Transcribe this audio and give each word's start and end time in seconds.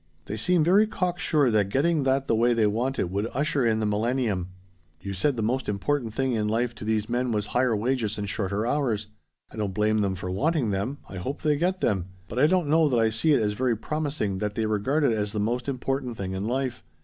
They 0.25 0.35
seem 0.35 0.63
very 0.63 0.87
cocksure 0.87 1.51
that 1.51 1.69
getting 1.69 2.05
that 2.05 2.25
the 2.25 2.33
way 2.33 2.55
they 2.55 2.65
want 2.65 2.97
it 2.97 3.11
would 3.11 3.27
usher 3.35 3.63
in 3.63 3.79
the 3.79 3.85
millennium. 3.85 4.49
You 4.99 5.13
said 5.13 5.35
the 5.37 5.43
most 5.43 5.69
important 5.69 6.15
thing 6.15 6.33
in 6.33 6.47
life 6.47 6.73
to 6.73 6.83
these 6.83 7.07
men 7.07 7.31
was 7.31 7.45
higher 7.45 7.75
wages 7.75 8.17
and 8.17 8.27
shorter 8.27 8.65
hours. 8.65 9.09
I 9.51 9.57
don't 9.57 9.75
blame 9.75 9.99
them 10.01 10.15
for 10.15 10.31
wanting 10.31 10.71
them 10.71 10.97
I 11.07 11.17
hope 11.17 11.43
they 11.43 11.55
get 11.55 11.81
them 11.81 12.07
but 12.27 12.39
I 12.39 12.47
don't 12.47 12.67
know 12.67 12.89
that 12.89 12.97
I 12.99 13.11
see 13.11 13.33
it 13.33 13.41
as 13.41 13.53
very 13.53 13.77
promising 13.77 14.39
that 14.39 14.55
they 14.55 14.65
regard 14.65 15.03
it 15.03 15.11
as 15.11 15.33
the 15.33 15.39
most 15.39 15.69
important 15.69 16.17
thing 16.17 16.31
in 16.31 16.47
life. 16.47 16.83